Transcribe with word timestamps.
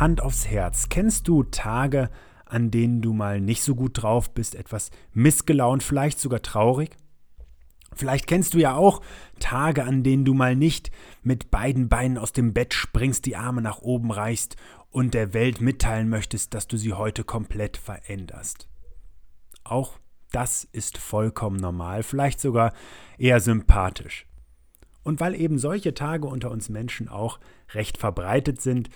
Hand 0.00 0.22
aufs 0.22 0.48
Herz. 0.48 0.88
Kennst 0.88 1.28
du 1.28 1.42
Tage, 1.42 2.08
an 2.46 2.70
denen 2.70 3.02
du 3.02 3.12
mal 3.12 3.38
nicht 3.38 3.62
so 3.62 3.74
gut 3.74 4.02
drauf 4.02 4.32
bist, 4.32 4.54
etwas 4.54 4.90
missgelaunt, 5.12 5.82
vielleicht 5.82 6.18
sogar 6.18 6.40
traurig? 6.40 6.96
Vielleicht 7.92 8.26
kennst 8.26 8.54
du 8.54 8.58
ja 8.58 8.74
auch 8.74 9.02
Tage, 9.40 9.84
an 9.84 10.02
denen 10.02 10.24
du 10.24 10.32
mal 10.32 10.56
nicht 10.56 10.90
mit 11.22 11.50
beiden 11.50 11.90
Beinen 11.90 12.16
aus 12.16 12.32
dem 12.32 12.54
Bett 12.54 12.72
springst, 12.72 13.26
die 13.26 13.36
Arme 13.36 13.60
nach 13.60 13.82
oben 13.82 14.10
reichst 14.10 14.56
und 14.88 15.12
der 15.12 15.34
Welt 15.34 15.60
mitteilen 15.60 16.08
möchtest, 16.08 16.54
dass 16.54 16.66
du 16.66 16.78
sie 16.78 16.94
heute 16.94 17.22
komplett 17.22 17.76
veränderst. 17.76 18.68
Auch 19.64 19.98
das 20.32 20.64
ist 20.64 20.96
vollkommen 20.96 21.56
normal, 21.56 22.04
vielleicht 22.04 22.40
sogar 22.40 22.72
eher 23.18 23.40
sympathisch. 23.40 24.26
Und 25.02 25.20
weil 25.20 25.34
eben 25.34 25.58
solche 25.58 25.92
Tage 25.92 26.26
unter 26.26 26.50
uns 26.50 26.70
Menschen 26.70 27.08
auch 27.08 27.38
recht 27.74 27.98
verbreitet 27.98 28.62
sind, 28.62 28.88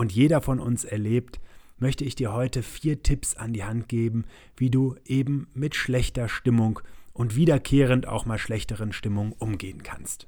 und 0.00 0.12
jeder 0.12 0.40
von 0.40 0.60
uns 0.60 0.84
erlebt, 0.84 1.40
möchte 1.76 2.04
ich 2.04 2.14
dir 2.14 2.32
heute 2.32 2.62
vier 2.62 3.02
Tipps 3.02 3.36
an 3.36 3.52
die 3.52 3.64
Hand 3.64 3.86
geben, 3.86 4.24
wie 4.56 4.70
du 4.70 4.96
eben 5.04 5.48
mit 5.52 5.74
schlechter 5.74 6.26
Stimmung 6.26 6.80
und 7.12 7.36
wiederkehrend 7.36 8.08
auch 8.08 8.24
mal 8.24 8.38
schlechteren 8.38 8.94
Stimmung 8.94 9.32
umgehen 9.32 9.82
kannst. 9.82 10.26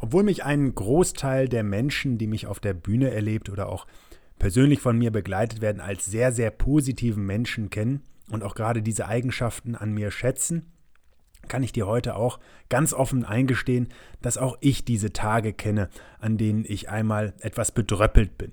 Obwohl 0.00 0.24
mich 0.24 0.42
ein 0.42 0.74
Großteil 0.74 1.48
der 1.48 1.62
Menschen, 1.62 2.18
die 2.18 2.26
mich 2.26 2.48
auf 2.48 2.58
der 2.58 2.74
Bühne 2.74 3.12
erlebt 3.12 3.48
oder 3.48 3.68
auch 3.68 3.86
persönlich 4.40 4.80
von 4.80 4.98
mir 4.98 5.12
begleitet 5.12 5.60
werden, 5.60 5.80
als 5.80 6.04
sehr, 6.06 6.32
sehr 6.32 6.50
positiven 6.50 7.24
Menschen 7.24 7.70
kennen 7.70 8.02
und 8.28 8.42
auch 8.42 8.56
gerade 8.56 8.82
diese 8.82 9.06
Eigenschaften 9.06 9.76
an 9.76 9.92
mir 9.92 10.10
schätzen, 10.10 10.72
kann 11.48 11.62
ich 11.62 11.72
dir 11.72 11.86
heute 11.86 12.16
auch 12.16 12.38
ganz 12.68 12.92
offen 12.92 13.24
eingestehen, 13.24 13.88
dass 14.20 14.38
auch 14.38 14.56
ich 14.60 14.84
diese 14.84 15.12
Tage 15.12 15.52
kenne, 15.52 15.88
an 16.20 16.38
denen 16.38 16.64
ich 16.66 16.88
einmal 16.88 17.34
etwas 17.40 17.72
bedröppelt 17.72 18.38
bin. 18.38 18.52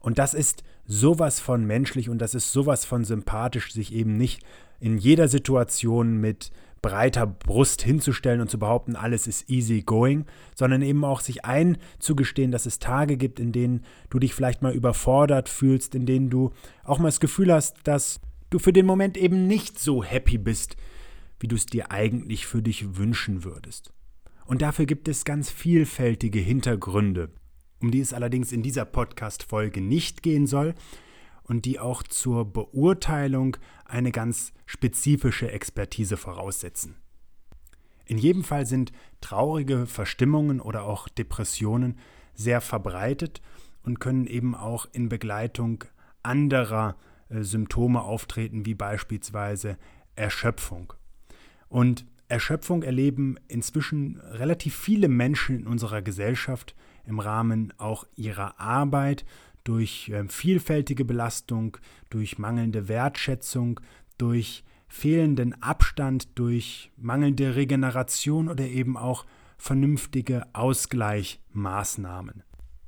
Und 0.00 0.18
das 0.18 0.34
ist 0.34 0.62
sowas 0.86 1.40
von 1.40 1.64
menschlich 1.64 2.08
und 2.08 2.18
das 2.18 2.34
ist 2.34 2.52
sowas 2.52 2.84
von 2.84 3.04
sympathisch, 3.04 3.72
sich 3.72 3.94
eben 3.94 4.16
nicht 4.16 4.42
in 4.80 4.96
jeder 4.96 5.28
Situation 5.28 6.16
mit 6.16 6.50
breiter 6.82 7.26
Brust 7.26 7.82
hinzustellen 7.82 8.40
und 8.40 8.50
zu 8.50 8.58
behaupten, 8.58 8.96
alles 8.96 9.26
ist 9.26 9.50
easy 9.50 9.82
going, 9.82 10.24
sondern 10.54 10.82
eben 10.82 11.04
auch 11.04 11.20
sich 11.20 11.44
einzugestehen, 11.44 12.50
dass 12.50 12.66
es 12.66 12.78
Tage 12.78 13.16
gibt, 13.16 13.38
in 13.38 13.52
denen 13.52 13.84
du 14.08 14.18
dich 14.18 14.34
vielleicht 14.34 14.62
mal 14.62 14.74
überfordert 14.74 15.48
fühlst, 15.48 15.94
in 15.94 16.06
denen 16.06 16.30
du 16.30 16.52
auch 16.84 16.98
mal 16.98 17.08
das 17.08 17.20
Gefühl 17.20 17.52
hast, 17.52 17.76
dass 17.84 18.20
du 18.48 18.58
für 18.58 18.72
den 18.72 18.86
Moment 18.86 19.16
eben 19.16 19.46
nicht 19.46 19.78
so 19.78 20.02
happy 20.02 20.38
bist, 20.38 20.76
wie 21.40 21.48
du 21.48 21.56
es 21.56 21.66
dir 21.66 21.90
eigentlich 21.90 22.46
für 22.46 22.62
dich 22.62 22.96
wünschen 22.96 23.42
würdest. 23.44 23.92
Und 24.46 24.62
dafür 24.62 24.86
gibt 24.86 25.08
es 25.08 25.24
ganz 25.24 25.50
vielfältige 25.50 26.38
Hintergründe, 26.38 27.30
um 27.80 27.90
die 27.90 28.00
es 28.00 28.12
allerdings 28.12 28.52
in 28.52 28.62
dieser 28.62 28.84
Podcast-Folge 28.84 29.80
nicht 29.80 30.22
gehen 30.22 30.46
soll 30.46 30.74
und 31.42 31.64
die 31.64 31.80
auch 31.80 32.02
zur 32.02 32.44
Beurteilung 32.44 33.56
eine 33.84 34.12
ganz 34.12 34.52
spezifische 34.66 35.50
Expertise 35.50 36.16
voraussetzen. 36.16 36.96
In 38.06 38.18
jedem 38.18 38.44
Fall 38.44 38.66
sind 38.66 38.92
traurige 39.20 39.86
Verstimmungen 39.86 40.60
oder 40.60 40.82
auch 40.82 41.08
Depressionen 41.08 41.98
sehr 42.34 42.60
verbreitet 42.60 43.40
und 43.82 44.00
können 44.00 44.26
eben 44.26 44.54
auch 44.54 44.86
in 44.92 45.08
Begleitung 45.08 45.84
anderer 46.22 46.96
äh, 47.28 47.42
Symptome 47.42 48.02
auftreten, 48.02 48.66
wie 48.66 48.74
beispielsweise 48.74 49.78
Erschöpfung. 50.16 50.92
Und 51.70 52.04
Erschöpfung 52.28 52.82
erleben 52.82 53.36
inzwischen 53.48 54.20
relativ 54.20 54.76
viele 54.76 55.08
Menschen 55.08 55.60
in 55.60 55.66
unserer 55.66 56.02
Gesellschaft 56.02 56.74
im 57.06 57.18
Rahmen 57.18 57.72
auch 57.78 58.06
ihrer 58.16 58.60
Arbeit 58.60 59.24
durch 59.64 60.10
ähm, 60.12 60.28
vielfältige 60.28 61.04
Belastung, 61.04 61.76
durch 62.10 62.38
mangelnde 62.38 62.88
Wertschätzung, 62.88 63.80
durch 64.18 64.64
fehlenden 64.88 65.60
Abstand, 65.62 66.38
durch 66.38 66.90
mangelnde 66.96 67.56
Regeneration 67.56 68.48
oder 68.48 68.64
eben 68.64 68.96
auch 68.96 69.24
vernünftige 69.56 70.46
Ausgleichmaßnahmen. 70.52 72.42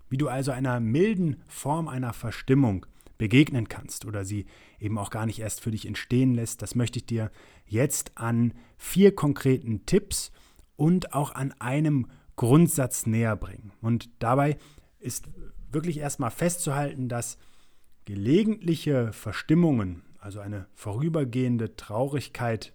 Wie 0.09 0.17
du 0.19 0.29
also 0.29 0.51
einer 0.51 0.81
milden 0.81 1.37
Form 1.47 1.89
einer 1.89 2.13
Verstimmung 2.13 2.87
begegnen 3.23 3.69
kannst 3.69 4.05
oder 4.05 4.25
sie 4.25 4.47
eben 4.81 4.99
auch 4.99 5.11
gar 5.11 5.27
nicht 5.27 5.39
erst 5.39 5.61
für 5.61 5.71
dich 5.71 5.87
entstehen 5.87 6.35
lässt, 6.35 6.61
das 6.61 6.75
möchte 6.75 6.99
ich 6.99 7.07
dir 7.07 7.31
jetzt 7.67 8.19
an 8.19 8.53
vier 8.77 9.15
konkreten 9.15 9.87
Tipps 9.87 10.33
und 10.75 11.15
auch 11.15 11.33
an 11.33 11.55
einem 11.61 12.09
Grundsatz 12.35 13.07
näher 13.07 13.37
bringen. 13.37 13.71
Und 13.81 14.11
dabei 14.19 14.59
ist 14.99 15.29
wirklich 15.71 15.99
erstmal 15.99 16.33
festzuhalten, 16.33 17.09
dass 17.09 17.39
gelegentliche 18.07 19.13
Verstimmungen, 19.13 20.03
also 20.19 20.41
eine 20.41 20.67
vorübergehende 20.75 21.77
Traurigkeit, 21.77 22.73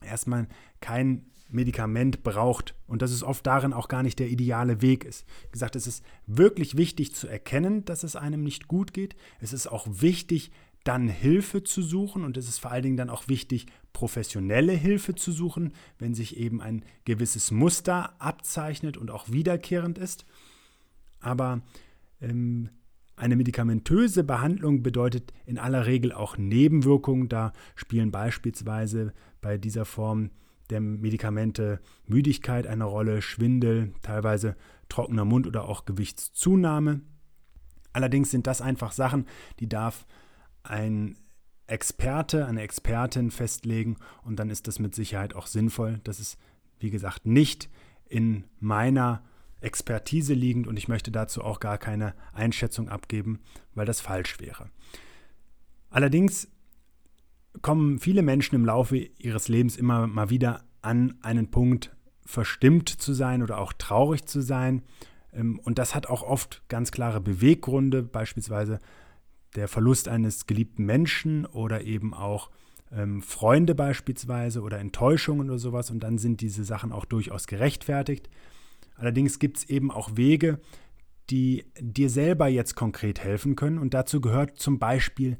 erstmal 0.00 0.46
kein 0.80 1.26
Medikament 1.52 2.22
braucht 2.22 2.74
und 2.86 3.02
dass 3.02 3.10
es 3.10 3.22
oft 3.22 3.46
darin 3.46 3.72
auch 3.72 3.88
gar 3.88 4.02
nicht 4.02 4.18
der 4.18 4.28
ideale 4.28 4.82
Weg 4.82 5.04
ist. 5.04 5.26
Wie 5.48 5.52
gesagt, 5.52 5.76
es 5.76 5.86
ist 5.86 6.04
wirklich 6.26 6.76
wichtig 6.76 7.14
zu 7.14 7.26
erkennen, 7.26 7.84
dass 7.84 8.02
es 8.02 8.16
einem 8.16 8.42
nicht 8.42 8.68
gut 8.68 8.92
geht. 8.92 9.16
Es 9.40 9.52
ist 9.52 9.66
auch 9.66 9.86
wichtig, 9.90 10.50
dann 10.84 11.08
Hilfe 11.08 11.62
zu 11.62 11.82
suchen 11.82 12.24
und 12.24 12.36
es 12.36 12.48
ist 12.48 12.58
vor 12.58 12.70
allen 12.70 12.82
Dingen 12.82 12.96
dann 12.96 13.10
auch 13.10 13.28
wichtig, 13.28 13.66
professionelle 13.92 14.72
Hilfe 14.72 15.14
zu 15.14 15.32
suchen, 15.32 15.72
wenn 15.98 16.14
sich 16.14 16.36
eben 16.36 16.62
ein 16.62 16.84
gewisses 17.04 17.50
Muster 17.50 18.14
abzeichnet 18.20 18.96
und 18.96 19.10
auch 19.10 19.30
wiederkehrend 19.30 19.98
ist. 19.98 20.24
Aber 21.20 21.60
ähm, 22.20 22.70
eine 23.16 23.36
medikamentöse 23.36 24.24
Behandlung 24.24 24.82
bedeutet 24.82 25.34
in 25.44 25.58
aller 25.58 25.84
Regel 25.84 26.12
auch 26.12 26.38
Nebenwirkungen. 26.38 27.28
Da 27.28 27.52
spielen 27.74 28.10
beispielsweise 28.10 29.12
bei 29.42 29.58
dieser 29.58 29.84
Form 29.84 30.30
der 30.70 30.80
Medikamente 30.80 31.80
Müdigkeit 32.06 32.66
eine 32.66 32.84
Rolle, 32.84 33.22
Schwindel, 33.22 33.92
teilweise 34.02 34.56
trockener 34.88 35.24
Mund 35.24 35.46
oder 35.46 35.68
auch 35.68 35.84
Gewichtszunahme. 35.84 37.00
Allerdings 37.92 38.30
sind 38.30 38.46
das 38.46 38.60
einfach 38.60 38.92
Sachen, 38.92 39.26
die 39.58 39.68
darf 39.68 40.06
ein 40.62 41.16
Experte, 41.66 42.46
eine 42.46 42.62
Expertin 42.62 43.30
festlegen 43.30 43.96
und 44.22 44.36
dann 44.36 44.50
ist 44.50 44.66
das 44.66 44.78
mit 44.78 44.94
Sicherheit 44.94 45.34
auch 45.34 45.46
sinnvoll. 45.46 46.00
Das 46.04 46.20
ist, 46.20 46.38
wie 46.78 46.90
gesagt, 46.90 47.26
nicht 47.26 47.68
in 48.08 48.44
meiner 48.58 49.22
Expertise 49.60 50.34
liegend 50.34 50.66
und 50.66 50.76
ich 50.76 50.88
möchte 50.88 51.10
dazu 51.10 51.42
auch 51.44 51.60
gar 51.60 51.78
keine 51.78 52.14
Einschätzung 52.32 52.88
abgeben, 52.88 53.40
weil 53.74 53.86
das 53.86 54.00
falsch 54.00 54.40
wäre. 54.40 54.70
Allerdings 55.90 56.48
kommen 57.62 57.98
viele 57.98 58.22
Menschen 58.22 58.54
im 58.54 58.64
Laufe 58.64 58.96
ihres 58.96 59.48
Lebens 59.48 59.76
immer 59.76 60.06
mal 60.06 60.30
wieder 60.30 60.64
an 60.82 61.14
einen 61.22 61.50
Punkt, 61.50 61.94
verstimmt 62.24 62.88
zu 62.88 63.12
sein 63.12 63.42
oder 63.42 63.58
auch 63.58 63.72
traurig 63.72 64.24
zu 64.26 64.40
sein. 64.40 64.82
Ähm, 65.32 65.58
und 65.64 65.78
das 65.78 65.94
hat 65.94 66.06
auch 66.06 66.22
oft 66.22 66.62
ganz 66.68 66.90
klare 66.92 67.20
Beweggründe, 67.20 68.02
beispielsweise 68.02 68.78
der 69.56 69.68
Verlust 69.68 70.08
eines 70.08 70.46
geliebten 70.46 70.84
Menschen 70.84 71.44
oder 71.44 71.82
eben 71.82 72.14
auch 72.14 72.50
ähm, 72.92 73.22
Freunde 73.22 73.74
beispielsweise 73.74 74.62
oder 74.62 74.78
Enttäuschungen 74.78 75.50
oder 75.50 75.58
sowas. 75.58 75.90
Und 75.90 76.00
dann 76.00 76.18
sind 76.18 76.40
diese 76.40 76.64
Sachen 76.64 76.92
auch 76.92 77.04
durchaus 77.04 77.46
gerechtfertigt. 77.46 78.30
Allerdings 78.96 79.38
gibt 79.38 79.58
es 79.58 79.68
eben 79.68 79.90
auch 79.90 80.16
Wege, 80.16 80.60
die 81.30 81.64
dir 81.78 82.10
selber 82.10 82.48
jetzt 82.48 82.74
konkret 82.74 83.20
helfen 83.20 83.56
können. 83.56 83.78
Und 83.78 83.94
dazu 83.94 84.20
gehört 84.20 84.58
zum 84.58 84.78
Beispiel 84.78 85.38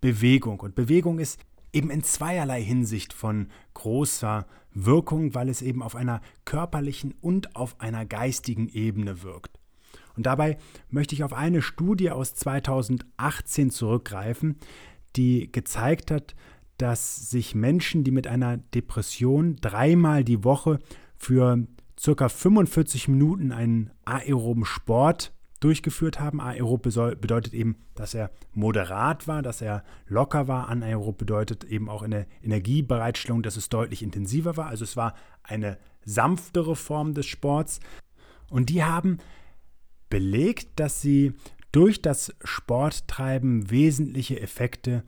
Bewegung. 0.00 0.60
Und 0.60 0.74
Bewegung 0.74 1.18
ist 1.18 1.38
eben 1.72 1.90
in 1.90 2.02
zweierlei 2.02 2.62
Hinsicht 2.62 3.12
von 3.12 3.48
großer 3.74 4.46
Wirkung, 4.74 5.34
weil 5.34 5.48
es 5.48 5.62
eben 5.62 5.82
auf 5.82 5.96
einer 5.96 6.20
körperlichen 6.44 7.14
und 7.20 7.56
auf 7.56 7.80
einer 7.80 8.06
geistigen 8.06 8.68
Ebene 8.68 9.22
wirkt. 9.22 9.58
Und 10.16 10.26
dabei 10.26 10.58
möchte 10.90 11.14
ich 11.14 11.24
auf 11.24 11.32
eine 11.32 11.62
Studie 11.62 12.10
aus 12.10 12.34
2018 12.34 13.70
zurückgreifen, 13.70 14.56
die 15.16 15.50
gezeigt 15.50 16.10
hat, 16.10 16.34
dass 16.78 17.30
sich 17.30 17.54
Menschen, 17.54 18.04
die 18.04 18.10
mit 18.10 18.26
einer 18.26 18.56
Depression 18.56 19.56
dreimal 19.56 20.24
die 20.24 20.44
Woche 20.44 20.78
für 21.16 21.66
circa 21.98 22.28
45 22.28 23.08
Minuten 23.08 23.52
einen 23.52 23.90
aeroben 24.04 24.64
Sport 24.64 25.32
durchgeführt 25.62 26.20
haben. 26.20 26.40
Aerob 26.40 26.82
bedeutet 26.82 27.54
eben, 27.54 27.76
dass 27.94 28.14
er 28.14 28.30
moderat 28.52 29.28
war, 29.28 29.42
dass 29.42 29.62
er 29.62 29.84
locker 30.06 30.48
war. 30.48 30.68
Anaerob 30.68 31.18
bedeutet 31.18 31.64
eben 31.64 31.88
auch 31.88 32.02
in 32.02 32.10
der 32.10 32.26
Energiebereitstellung, 32.42 33.42
dass 33.42 33.56
es 33.56 33.68
deutlich 33.68 34.02
intensiver 34.02 34.56
war. 34.56 34.66
Also 34.66 34.84
es 34.84 34.96
war 34.96 35.14
eine 35.42 35.78
sanftere 36.04 36.76
Form 36.76 37.14
des 37.14 37.26
Sports. 37.26 37.80
Und 38.50 38.68
die 38.68 38.84
haben 38.84 39.18
belegt, 40.10 40.78
dass 40.78 41.00
sie 41.00 41.32
durch 41.70 42.02
das 42.02 42.34
Sporttreiben 42.44 43.70
wesentliche 43.70 44.40
Effekte 44.40 45.04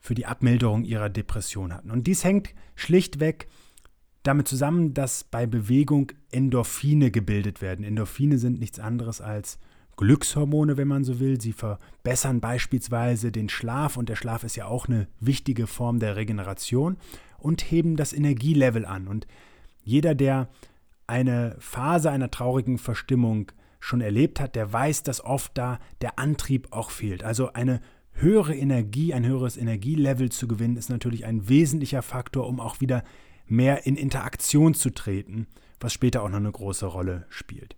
für 0.00 0.14
die 0.14 0.26
Abmilderung 0.26 0.84
ihrer 0.84 1.08
Depression 1.08 1.72
hatten. 1.72 1.90
Und 1.90 2.06
dies 2.06 2.24
hängt 2.24 2.54
schlichtweg 2.74 3.48
damit 4.26 4.48
zusammen, 4.48 4.94
dass 4.94 5.24
bei 5.24 5.46
Bewegung 5.46 6.12
Endorphine 6.30 7.10
gebildet 7.10 7.62
werden. 7.62 7.84
Endorphine 7.84 8.38
sind 8.38 8.58
nichts 8.58 8.78
anderes 8.78 9.20
als 9.20 9.58
Glückshormone, 9.96 10.76
wenn 10.76 10.88
man 10.88 11.04
so 11.04 11.20
will. 11.20 11.40
Sie 11.40 11.52
verbessern 11.52 12.40
beispielsweise 12.40 13.32
den 13.32 13.48
Schlaf 13.48 13.96
und 13.96 14.08
der 14.08 14.16
Schlaf 14.16 14.44
ist 14.44 14.56
ja 14.56 14.66
auch 14.66 14.88
eine 14.88 15.08
wichtige 15.20 15.66
Form 15.66 15.98
der 15.98 16.16
Regeneration 16.16 16.96
und 17.38 17.70
heben 17.70 17.96
das 17.96 18.12
Energielevel 18.12 18.84
an. 18.84 19.08
Und 19.08 19.26
jeder, 19.84 20.14
der 20.14 20.48
eine 21.06 21.56
Phase 21.58 22.10
einer 22.10 22.30
traurigen 22.30 22.78
Verstimmung 22.78 23.52
schon 23.78 24.00
erlebt 24.00 24.40
hat, 24.40 24.56
der 24.56 24.72
weiß, 24.72 25.04
dass 25.04 25.24
oft 25.24 25.56
da 25.56 25.78
der 26.00 26.18
Antrieb 26.18 26.68
auch 26.72 26.90
fehlt. 26.90 27.22
Also 27.22 27.52
eine 27.52 27.80
höhere 28.12 28.56
Energie, 28.56 29.14
ein 29.14 29.24
höheres 29.24 29.56
Energielevel 29.56 30.30
zu 30.30 30.48
gewinnen, 30.48 30.76
ist 30.76 30.90
natürlich 30.90 31.24
ein 31.24 31.48
wesentlicher 31.48 32.02
Faktor, 32.02 32.48
um 32.48 32.60
auch 32.60 32.80
wieder 32.80 33.04
mehr 33.46 33.86
in 33.86 33.96
Interaktion 33.96 34.74
zu 34.74 34.90
treten, 34.90 35.46
was 35.80 35.92
später 35.92 36.22
auch 36.22 36.28
noch 36.28 36.38
eine 36.38 36.52
große 36.52 36.86
Rolle 36.86 37.26
spielt. 37.28 37.76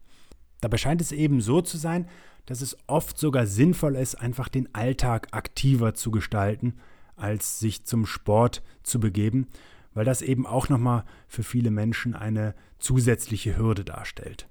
Dabei 0.60 0.76
scheint 0.76 1.00
es 1.00 1.12
eben 1.12 1.40
so 1.40 1.60
zu 1.60 1.76
sein, 1.76 2.08
dass 2.46 2.60
es 2.62 2.76
oft 2.86 3.18
sogar 3.18 3.46
sinnvoll 3.46 3.96
ist, 3.96 4.14
einfach 4.14 4.48
den 4.48 4.74
Alltag 4.74 5.28
aktiver 5.32 5.94
zu 5.94 6.10
gestalten, 6.10 6.78
als 7.16 7.58
sich 7.58 7.84
zum 7.84 8.06
Sport 8.06 8.62
zu 8.82 9.00
begeben, 9.00 9.48
weil 9.92 10.04
das 10.04 10.22
eben 10.22 10.46
auch 10.46 10.68
nochmal 10.68 11.04
für 11.26 11.42
viele 11.42 11.70
Menschen 11.70 12.14
eine 12.14 12.54
zusätzliche 12.78 13.56
Hürde 13.58 13.84
darstellt. 13.84 14.48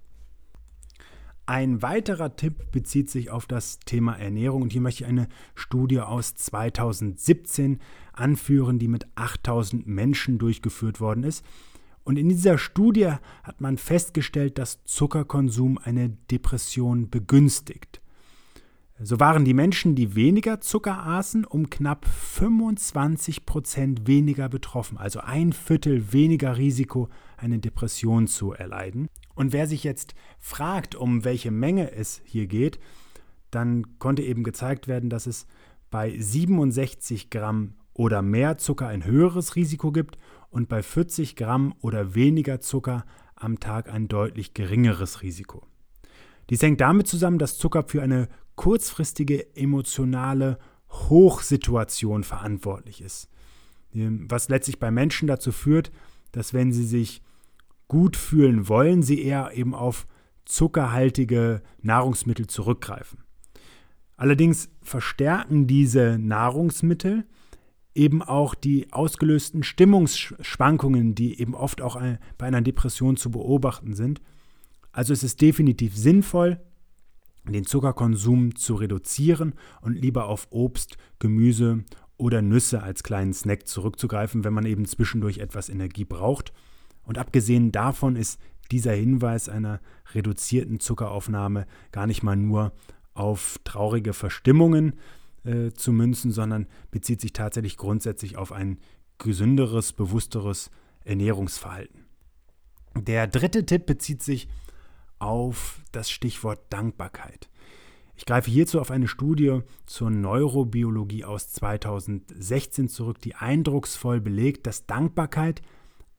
Ein 1.49 1.81
weiterer 1.81 2.35
Tipp 2.35 2.73
bezieht 2.73 3.09
sich 3.09 3.31
auf 3.31 3.45
das 3.45 3.79
Thema 3.79 4.17
Ernährung 4.17 4.63
und 4.63 4.73
hier 4.73 4.81
möchte 4.81 5.05
ich 5.05 5.09
eine 5.09 5.29
Studie 5.55 6.01
aus 6.01 6.35
2017 6.35 7.79
anführen, 8.11 8.79
die 8.79 8.89
mit 8.89 9.07
8000 9.15 9.87
Menschen 9.87 10.39
durchgeführt 10.39 10.99
worden 10.99 11.23
ist. 11.23 11.45
Und 12.03 12.17
in 12.17 12.27
dieser 12.27 12.57
Studie 12.57 13.13
hat 13.43 13.61
man 13.61 13.77
festgestellt, 13.77 14.57
dass 14.57 14.83
Zuckerkonsum 14.83 15.77
eine 15.77 16.09
Depression 16.29 17.09
begünstigt. 17.09 18.01
So 18.99 19.19
waren 19.19 19.45
die 19.45 19.53
Menschen, 19.53 19.93
die 19.93 20.15
weniger 20.15 20.59
Zucker 20.59 21.05
aßen, 21.05 21.45
um 21.45 21.69
knapp 21.69 22.07
25 22.07 23.45
Prozent 23.45 24.07
weniger 24.07 24.49
betroffen, 24.49 24.97
also 24.97 25.19
ein 25.19 25.53
Viertel 25.53 26.13
weniger 26.13 26.57
Risiko, 26.57 27.07
eine 27.37 27.59
Depression 27.59 28.25
zu 28.25 28.53
erleiden. 28.53 29.07
Und 29.35 29.53
wer 29.53 29.67
sich 29.67 29.83
jetzt 29.83 30.15
fragt, 30.39 30.95
um 30.95 31.23
welche 31.23 31.51
Menge 31.51 31.91
es 31.91 32.23
hier 32.25 32.47
geht, 32.47 32.79
dann 33.51 33.99
konnte 33.99 34.23
eben 34.23 34.43
gezeigt 34.43 34.87
werden, 34.87 35.11
dass 35.11 35.27
es 35.27 35.45
bei 35.91 36.17
67 36.17 37.29
Gramm 37.29 37.75
oder 37.93 38.23
mehr 38.23 38.57
Zucker 38.57 38.87
ein 38.87 39.05
höheres 39.05 39.55
Risiko 39.55 39.91
gibt 39.91 40.17
und 40.49 40.69
bei 40.69 40.81
40 40.81 41.35
Gramm 41.35 41.75
oder 41.81 42.15
weniger 42.15 42.61
Zucker 42.61 43.05
am 43.35 43.59
Tag 43.59 43.93
ein 43.93 44.07
deutlich 44.07 44.55
geringeres 44.55 45.21
Risiko. 45.21 45.67
Dies 46.49 46.61
hängt 46.61 46.81
damit 46.81 47.07
zusammen, 47.07 47.39
dass 47.39 47.57
Zucker 47.57 47.83
für 47.83 48.01
eine 48.01 48.29
kurzfristige 48.55 49.55
emotionale 49.55 50.57
Hochsituation 50.89 52.23
verantwortlich 52.23 53.01
ist, 53.01 53.29
was 53.93 54.49
letztlich 54.49 54.79
bei 54.79 54.89
Menschen 54.91 55.27
dazu 55.27 55.51
führt, 55.51 55.91
dass 56.31 56.53
wenn 56.53 56.71
sie 56.71 56.85
sich 56.85 57.21
gut 57.87 58.15
fühlen 58.15 58.67
wollen, 58.67 59.03
sie 59.03 59.21
eher 59.21 59.51
eben 59.53 59.73
auf 59.73 60.07
zuckerhaltige 60.45 61.61
Nahrungsmittel 61.81 62.47
zurückgreifen. 62.47 63.19
Allerdings 64.15 64.69
verstärken 64.81 65.67
diese 65.67 66.17
Nahrungsmittel 66.17 67.25
eben 67.93 68.21
auch 68.21 68.55
die 68.55 68.91
ausgelösten 68.93 69.63
Stimmungsschwankungen, 69.63 71.15
die 71.15 71.39
eben 71.39 71.53
oft 71.53 71.81
auch 71.81 72.01
bei 72.37 72.45
einer 72.45 72.61
Depression 72.61 73.17
zu 73.17 73.29
beobachten 73.31 73.93
sind. 73.93 74.21
Also 74.91 75.13
es 75.13 75.23
ist 75.23 75.41
definitiv 75.41 75.95
sinnvoll, 75.95 76.59
den 77.45 77.65
Zuckerkonsum 77.65 78.55
zu 78.55 78.75
reduzieren 78.75 79.53
und 79.81 79.93
lieber 79.93 80.27
auf 80.27 80.47
Obst, 80.49 80.97
Gemüse 81.19 81.83
oder 82.17 82.41
Nüsse 82.41 82.81
als 82.83 83.03
kleinen 83.03 83.33
Snack 83.33 83.67
zurückzugreifen, 83.67 84.43
wenn 84.43 84.53
man 84.53 84.65
eben 84.65 84.85
zwischendurch 84.85 85.37
etwas 85.37 85.69
Energie 85.69 86.05
braucht. 86.05 86.51
Und 87.03 87.17
abgesehen 87.17 87.71
davon 87.71 88.15
ist 88.15 88.39
dieser 88.71 88.93
Hinweis 88.93 89.47
einer 89.47 89.79
reduzierten 90.13 90.79
Zuckeraufnahme 90.79 91.65
gar 91.91 92.07
nicht 92.07 92.23
mal 92.23 92.35
nur 92.35 92.73
auf 93.13 93.59
traurige 93.63 94.13
Verstimmungen 94.13 94.95
äh, 95.45 95.71
zu 95.71 95.91
münzen, 95.91 96.31
sondern 96.31 96.67
bezieht 96.91 97.21
sich 97.21 97.33
tatsächlich 97.33 97.77
grundsätzlich 97.77 98.37
auf 98.37 98.51
ein 98.51 98.79
gesünderes, 99.17 99.93
bewussteres 99.93 100.69
Ernährungsverhalten. 101.05 102.05
Der 102.95 103.27
dritte 103.27 103.65
Tipp 103.65 103.85
bezieht 103.85 104.21
sich 104.21 104.47
auf 105.19 105.81
das 105.91 106.09
Stichwort 106.09 106.59
Dankbarkeit. 106.69 107.49
Ich 108.15 108.25
greife 108.25 108.49
hierzu 108.49 108.81
auf 108.81 108.89
eine 108.89 109.07
Studie 109.07 109.59
zur 109.85 110.09
Neurobiologie 110.09 111.23
aus 111.23 111.49
2016 111.53 112.89
zurück, 112.89 113.21
die 113.21 113.35
eindrucksvoll 113.35 114.19
belegt, 114.19 114.65
dass 114.65 114.87
Dankbarkeit 114.87 115.61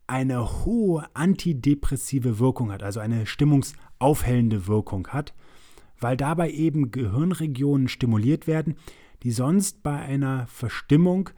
eine 0.07 0.65
hohe 0.65 1.05
antidepressive 1.15 2.39
Wirkung 2.39 2.73
hat, 2.73 2.83
also 2.83 3.01
eine 3.01 3.27
stimmungsaufhellende 3.27 4.69
Wirkung 4.69 5.09
hat, 5.09 5.35
weil 5.99 6.17
dabei 6.17 6.51
eben 6.51 6.93
Gehirnregionen 6.93 7.89
stimuliert 7.89 8.47
werden, 8.47 8.77
die 9.25 9.33
sonst 9.33 9.83
bei 9.83 9.99
einer 9.99 10.47
Verstimmung, 10.47 11.31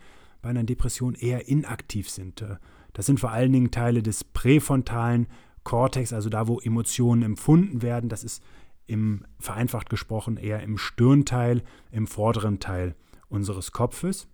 bei 0.42 0.50
einer 0.50 0.64
Depression 0.64 1.14
eher 1.14 1.48
inaktiv 1.48 2.10
sind. 2.10 2.44
Das 2.92 3.06
sind 3.06 3.18
vor 3.18 3.30
allen 3.30 3.52
Dingen 3.52 3.70
Teile 3.70 4.02
des 4.02 4.24
präfrontalen 4.24 5.26
Kortex, 5.64 6.12
also 6.12 6.28
da, 6.28 6.48
wo 6.48 6.58
Emotionen 6.60 7.22
empfunden 7.22 7.82
werden. 7.82 8.08
Das 8.08 8.24
ist 8.24 8.42
im 8.86 9.24
vereinfacht 9.38 9.88
gesprochen 9.88 10.36
eher 10.36 10.62
im 10.62 10.78
Stirnteil, 10.78 11.62
im 11.92 12.06
vorderen 12.06 12.58
Teil 12.58 12.96
unseres 13.28 13.72
Kopfes. 13.72 14.28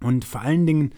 Und 0.00 0.24
vor 0.24 0.40
allen 0.40 0.66
Dingen 0.66 0.92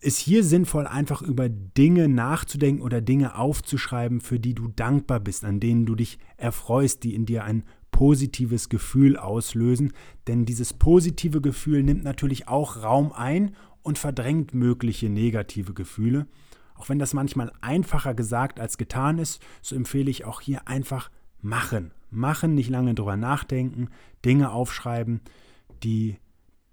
ist 0.00 0.18
hier 0.18 0.44
sinnvoll, 0.44 0.86
einfach 0.86 1.22
über 1.22 1.48
Dinge 1.48 2.08
nachzudenken 2.08 2.82
oder 2.82 3.00
Dinge 3.00 3.36
aufzuschreiben, 3.36 4.20
für 4.20 4.38
die 4.38 4.54
du 4.54 4.68
dankbar 4.68 5.20
bist, 5.20 5.44
an 5.44 5.60
denen 5.60 5.86
du 5.86 5.94
dich 5.94 6.18
erfreust, 6.36 7.04
die 7.04 7.14
in 7.14 7.26
dir 7.26 7.44
ein 7.44 7.64
positives 7.90 8.68
Gefühl 8.68 9.16
auslösen. 9.16 9.92
Denn 10.26 10.44
dieses 10.44 10.72
positive 10.72 11.40
Gefühl 11.40 11.82
nimmt 11.82 12.04
natürlich 12.04 12.48
auch 12.48 12.82
Raum 12.82 13.12
ein 13.12 13.54
und 13.82 13.98
verdrängt 13.98 14.54
mögliche 14.54 15.08
negative 15.08 15.74
Gefühle. 15.74 16.26
Auch 16.82 16.88
wenn 16.88 16.98
das 16.98 17.14
manchmal 17.14 17.52
einfacher 17.60 18.12
gesagt 18.12 18.58
als 18.58 18.76
getan 18.76 19.20
ist, 19.20 19.40
so 19.60 19.76
empfehle 19.76 20.10
ich 20.10 20.24
auch 20.24 20.40
hier 20.40 20.66
einfach 20.66 21.12
machen. 21.40 21.92
Machen, 22.10 22.56
nicht 22.56 22.70
lange 22.70 22.92
drüber 22.96 23.16
nachdenken, 23.16 23.88
Dinge 24.24 24.50
aufschreiben, 24.50 25.20
die, 25.84 26.18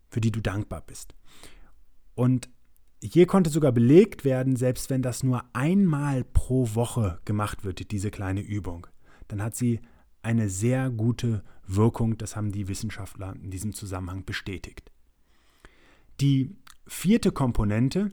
für 0.09 0.19
die 0.19 0.31
du 0.31 0.41
dankbar 0.41 0.81
bist. 0.81 1.13
Und 2.15 2.49
hier 3.03 3.27
konnte 3.27 3.51
sogar 3.51 3.71
belegt 3.71 4.25
werden, 4.25 4.55
selbst 4.55 4.89
wenn 4.89 5.03
das 5.03 5.21
nur 5.21 5.43
einmal 5.53 6.23
pro 6.23 6.73
Woche 6.73 7.19
gemacht 7.23 7.63
wird, 7.63 7.91
diese 7.91 8.09
kleine 8.09 8.41
Übung, 8.41 8.87
dann 9.27 9.43
hat 9.43 9.55
sie 9.55 9.79
eine 10.23 10.49
sehr 10.49 10.89
gute 10.89 11.43
Wirkung. 11.67 12.17
Das 12.17 12.35
haben 12.35 12.51
die 12.51 12.67
Wissenschaftler 12.67 13.35
in 13.43 13.51
diesem 13.51 13.73
Zusammenhang 13.75 14.25
bestätigt. 14.25 14.91
Die 16.19 16.55
vierte 16.87 17.31
Komponente 17.31 18.11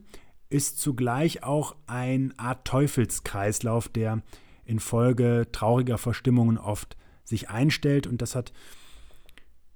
ist 0.49 0.79
zugleich 0.79 1.43
auch 1.43 1.75
eine 1.87 2.31
Art 2.37 2.65
Teufelskreislauf, 2.65 3.89
der 3.89 4.21
infolge 4.65 5.47
trauriger 5.51 5.97
Verstimmungen 5.97 6.57
oft 6.57 6.97
sich 7.23 7.49
einstellt. 7.49 8.07
Und 8.07 8.21
das 8.21 8.35
hat 8.35 8.53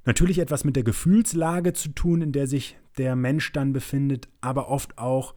natürlich 0.05 0.39
etwas 0.39 0.63
mit 0.63 0.75
der 0.75 0.83
Gefühlslage 0.83 1.73
zu 1.73 1.89
tun, 1.89 2.21
in 2.21 2.31
der 2.31 2.47
sich 2.47 2.77
der 2.97 3.15
Mensch 3.15 3.51
dann 3.51 3.73
befindet, 3.73 4.27
aber 4.41 4.69
oft 4.69 4.97
auch 4.97 5.33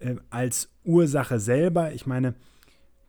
äh, 0.00 0.16
als 0.30 0.72
Ursache 0.84 1.38
selber. 1.38 1.92
Ich 1.92 2.06
meine, 2.06 2.34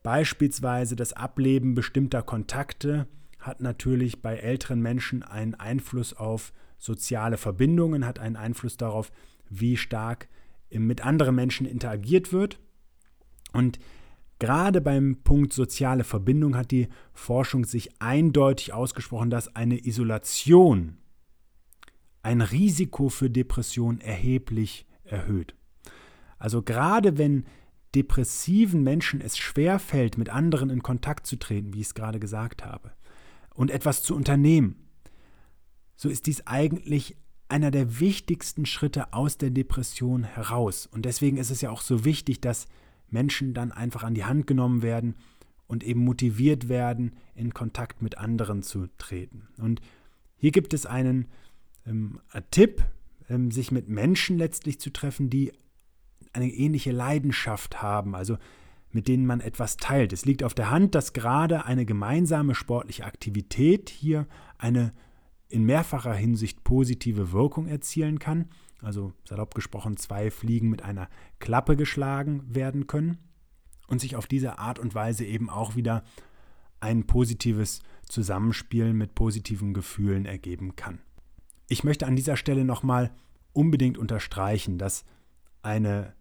beispielsweise 0.03 0.95
das 0.95 1.13
Ableben 1.13 1.75
bestimmter 1.75 2.21
Kontakte 2.21 3.07
hat 3.39 3.59
natürlich 3.59 4.21
bei 4.21 4.37
älteren 4.37 4.81
Menschen 4.81 5.23
einen 5.23 5.55
Einfluss 5.55 6.13
auf 6.13 6.53
soziale 6.77 7.37
Verbindungen, 7.37 8.05
hat 8.05 8.19
einen 8.19 8.35
Einfluss 8.35 8.77
darauf, 8.77 9.11
wie 9.49 9.77
stark 9.77 10.27
mit 10.71 11.05
anderen 11.05 11.35
Menschen 11.35 11.65
interagiert 11.65 12.31
wird. 12.33 12.59
Und 13.53 13.79
Gerade 14.41 14.81
beim 14.81 15.17
Punkt 15.23 15.53
soziale 15.53 16.03
Verbindung 16.03 16.57
hat 16.57 16.71
die 16.71 16.87
Forschung 17.13 17.63
sich 17.63 18.01
eindeutig 18.01 18.73
ausgesprochen, 18.73 19.29
dass 19.29 19.55
eine 19.55 19.85
Isolation 19.85 20.97
ein 22.23 22.41
Risiko 22.41 23.09
für 23.09 23.29
Depression 23.29 24.01
erheblich 24.01 24.87
erhöht. 25.03 25.53
Also 26.39 26.63
gerade 26.63 27.19
wenn 27.19 27.45
depressiven 27.93 28.81
Menschen 28.81 29.21
es 29.21 29.37
schwerfällt, 29.37 30.17
mit 30.17 30.29
anderen 30.29 30.71
in 30.71 30.81
Kontakt 30.81 31.27
zu 31.27 31.35
treten, 31.35 31.75
wie 31.75 31.81
ich 31.81 31.87
es 31.87 31.93
gerade 31.93 32.19
gesagt 32.19 32.65
habe, 32.65 32.93
und 33.53 33.69
etwas 33.69 34.01
zu 34.01 34.15
unternehmen, 34.15 34.87
so 35.95 36.09
ist 36.09 36.25
dies 36.25 36.47
eigentlich 36.47 37.15
einer 37.51 37.69
der 37.69 37.99
wichtigsten 37.99 38.65
Schritte 38.65 39.13
aus 39.13 39.37
der 39.37 39.49
Depression 39.49 40.23
heraus. 40.23 40.87
Und 40.87 41.03
deswegen 41.03 41.37
ist 41.37 41.51
es 41.51 41.61
ja 41.61 41.69
auch 41.69 41.81
so 41.81 42.05
wichtig, 42.05 42.39
dass 42.39 42.67
Menschen 43.09 43.53
dann 43.53 43.71
einfach 43.71 44.03
an 44.03 44.13
die 44.13 44.23
Hand 44.23 44.47
genommen 44.47 44.81
werden 44.81 45.15
und 45.67 45.83
eben 45.83 45.99
motiviert 45.99 46.69
werden, 46.69 47.13
in 47.35 47.53
Kontakt 47.53 48.01
mit 48.01 48.17
anderen 48.17 48.63
zu 48.63 48.87
treten. 48.97 49.49
Und 49.57 49.81
hier 50.37 50.51
gibt 50.51 50.73
es 50.73 50.85
einen 50.85 51.27
ähm, 51.85 52.19
Tipp, 52.51 52.83
ähm, 53.29 53.51
sich 53.51 53.71
mit 53.71 53.89
Menschen 53.89 54.37
letztlich 54.37 54.79
zu 54.79 54.89
treffen, 54.89 55.29
die 55.29 55.51
eine 56.33 56.49
ähnliche 56.49 56.91
Leidenschaft 56.91 57.81
haben, 57.81 58.15
also 58.15 58.37
mit 58.91 59.09
denen 59.09 59.25
man 59.25 59.41
etwas 59.41 59.75
teilt. 59.75 60.13
Es 60.13 60.25
liegt 60.25 60.43
auf 60.43 60.53
der 60.53 60.69
Hand, 60.69 60.95
dass 60.95 61.13
gerade 61.13 61.65
eine 61.65 61.85
gemeinsame 61.85 62.55
sportliche 62.55 63.05
Aktivität 63.05 63.89
hier 63.89 64.25
eine 64.57 64.93
in 65.51 65.63
mehrfacher 65.63 66.13
Hinsicht 66.13 66.63
positive 66.63 67.31
Wirkung 67.31 67.67
erzielen 67.67 68.19
kann. 68.19 68.49
Also 68.81 69.13
salopp 69.27 69.53
gesprochen, 69.53 69.97
zwei 69.97 70.31
Fliegen 70.31 70.69
mit 70.69 70.81
einer 70.81 71.09
Klappe 71.39 71.75
geschlagen 71.75 72.43
werden 72.47 72.87
können 72.87 73.17
und 73.87 74.01
sich 74.01 74.15
auf 74.15 74.25
diese 74.25 74.57
Art 74.57 74.79
und 74.79 74.95
Weise 74.95 75.25
eben 75.25 75.49
auch 75.49 75.75
wieder 75.75 76.03
ein 76.79 77.05
positives 77.05 77.81
Zusammenspiel 78.07 78.93
mit 78.93 79.13
positiven 79.13 79.73
Gefühlen 79.73 80.25
ergeben 80.25 80.75
kann. 80.75 80.99
Ich 81.67 81.83
möchte 81.83 82.07
an 82.07 82.15
dieser 82.15 82.37
Stelle 82.37 82.65
nochmal 82.65 83.11
unbedingt 83.53 83.97
unterstreichen, 83.97 84.77
dass 84.77 85.05
eine 85.61 86.13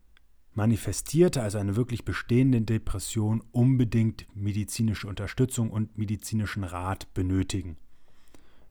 manifestierte, 0.53 1.43
also 1.43 1.59
eine 1.59 1.77
wirklich 1.77 2.05
bestehende 2.05 2.61
Depression 2.61 3.43
unbedingt 3.53 4.27
medizinische 4.35 5.09
Unterstützung 5.09 5.71
und 5.71 5.97
medizinischen 5.97 6.65
Rat 6.65 7.13
benötigen. 7.15 7.77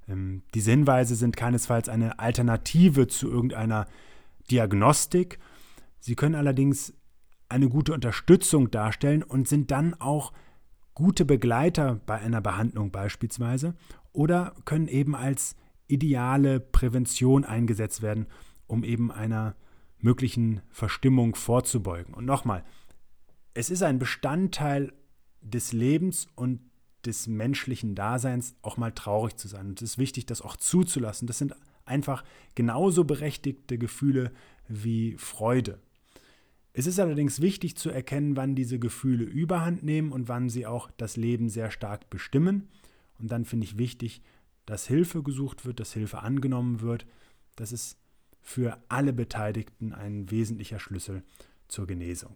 Ähm, 0.10 0.44
diese 0.54 0.72
Hinweise 0.72 1.16
sind 1.16 1.38
keinesfalls 1.38 1.88
eine 1.88 2.20
Alternative 2.20 3.08
zu 3.08 3.30
irgendeiner 3.30 3.88
Diagnostik. 4.52 5.40
Sie 6.00 6.16
können 6.16 6.36
allerdings 6.36 6.94
eine 7.48 7.70
gute 7.70 7.94
Unterstützung 7.94 8.72
darstellen 8.72 9.24
und 9.24 9.48
sind 9.48 9.72
dann 9.72 9.94
auch 9.94 10.34
gute 10.94 11.26
Begleiter 11.26 12.02
bei 12.06 12.20
einer 12.20 12.42
Behandlung 12.42 12.92
beispielsweise 12.92 13.76
oder 14.12 14.56
können 14.66 14.88
eben 14.88 15.16
als 15.16 15.56
ideale 15.88 16.60
Prävention 16.60 17.46
eingesetzt 17.46 18.02
werden, 18.02 18.28
um 18.68 18.84
eben 18.84 19.12
einer 19.12 19.56
möglichen 20.00 20.62
Verstimmung 20.70 21.36
vorzubeugen. 21.36 22.14
Und 22.14 22.26
nochmal, 22.26 22.64
es 23.54 23.70
ist 23.70 23.84
ein 23.84 24.00
Bestandteil 24.00 24.94
des 25.42 25.74
Lebens 25.74 26.28
und 26.36 26.62
des 27.06 27.28
menschlichen 27.28 27.96
Daseins, 27.96 28.56
auch 28.62 28.78
mal 28.78 28.92
traurig 28.92 29.38
zu 29.38 29.48
sein. 29.48 29.68
Und 29.68 29.82
es 29.82 29.92
ist 29.92 29.98
wichtig, 29.98 30.26
das 30.26 30.42
auch 30.42 30.58
zuzulassen. 30.58 31.28
Das 31.28 31.38
sind 31.38 31.56
einfach 31.86 32.24
genauso 32.56 33.04
berechtigte 33.04 33.78
Gefühle 33.78 34.32
wie 34.68 35.16
Freude. 35.18 35.80
Es 36.74 36.86
ist 36.86 37.00
allerdings 37.00 37.42
wichtig 37.42 37.76
zu 37.76 37.90
erkennen, 37.90 38.38
wann 38.38 38.56
diese 38.56 38.80
Gefühle 38.80 39.24
überhand 39.24 39.84
nehmen 39.84 40.12
und 40.12 40.28
wann 40.28 40.50
sie 40.50 40.66
auch 40.66 40.90
das 40.98 41.18
Leben 41.18 41.50
sehr 41.50 41.72
stark 41.72 42.10
bestimmen. 42.10 42.70
Und 43.18 43.32
dann 43.32 43.46
finde 43.46 43.66
ich 43.66 43.78
wichtig, 43.78 44.22
dass 44.66 44.88
Hilfe 44.88 45.24
gesucht 45.24 45.66
wird, 45.66 45.80
dass 45.80 45.94
Hilfe 45.94 46.20
angenommen 46.20 46.82
wird. 46.82 47.06
Das 47.56 47.72
ist 47.72 47.98
für 48.42 48.78
alle 48.88 49.14
Beteiligten 49.14 49.94
ein 49.94 50.30
wesentlicher 50.32 50.80
Schlüssel 50.80 51.24
zur 51.68 51.88
Genesung. 51.88 52.36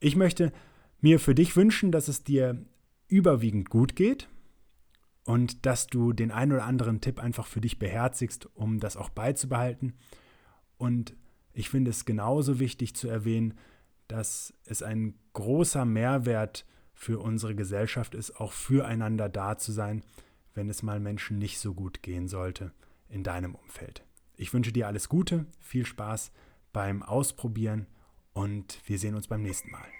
Ich 0.00 0.16
möchte 0.16 0.52
mir 1.00 1.20
für 1.20 1.34
dich 1.34 1.56
wünschen, 1.56 1.92
dass 1.92 2.08
es 2.08 2.24
dir 2.24 2.62
überwiegend 3.10 3.70
gut 3.70 3.96
geht 3.96 4.28
und 5.24 5.66
dass 5.66 5.86
du 5.86 6.12
den 6.12 6.30
einen 6.30 6.52
oder 6.52 6.64
anderen 6.64 7.00
Tipp 7.00 7.18
einfach 7.18 7.46
für 7.46 7.60
dich 7.60 7.78
beherzigst, 7.78 8.48
um 8.54 8.80
das 8.80 8.96
auch 8.96 9.10
beizubehalten. 9.10 9.94
Und 10.78 11.14
ich 11.52 11.68
finde 11.68 11.90
es 11.90 12.04
genauso 12.04 12.58
wichtig 12.58 12.94
zu 12.94 13.08
erwähnen, 13.08 13.54
dass 14.08 14.54
es 14.64 14.82
ein 14.82 15.14
großer 15.34 15.84
Mehrwert 15.84 16.64
für 16.94 17.20
unsere 17.20 17.54
Gesellschaft 17.54 18.14
ist, 18.14 18.40
auch 18.40 18.52
füreinander 18.52 19.28
da 19.28 19.56
zu 19.56 19.72
sein, 19.72 20.02
wenn 20.54 20.68
es 20.68 20.82
mal 20.82 21.00
Menschen 21.00 21.38
nicht 21.38 21.58
so 21.58 21.74
gut 21.74 22.02
gehen 22.02 22.28
sollte 22.28 22.72
in 23.08 23.22
deinem 23.22 23.54
Umfeld. 23.54 24.04
Ich 24.36 24.52
wünsche 24.52 24.72
dir 24.72 24.86
alles 24.86 25.08
Gute, 25.08 25.46
viel 25.58 25.86
Spaß 25.86 26.32
beim 26.72 27.02
Ausprobieren 27.02 27.86
und 28.32 28.80
wir 28.86 28.98
sehen 28.98 29.14
uns 29.14 29.28
beim 29.28 29.42
nächsten 29.42 29.70
Mal. 29.70 29.99